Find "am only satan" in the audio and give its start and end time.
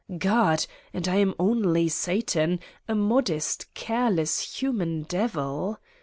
1.17-2.59